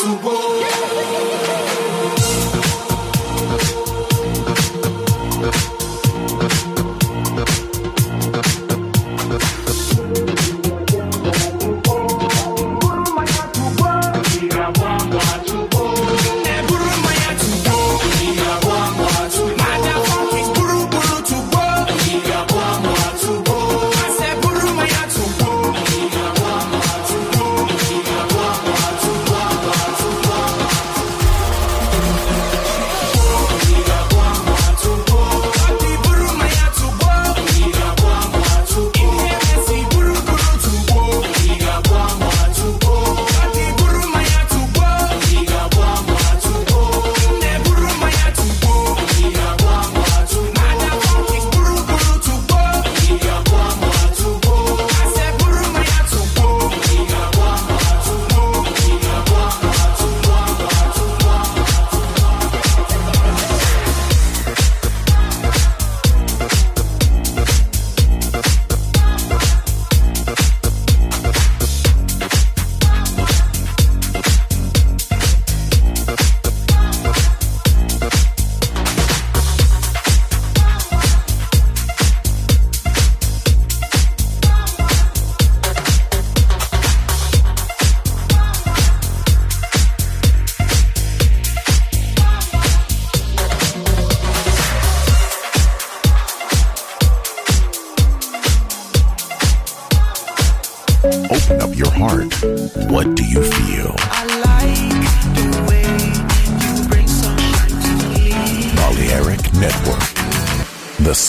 [0.00, 1.07] to.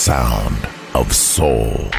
[0.09, 1.98] Sound of soul.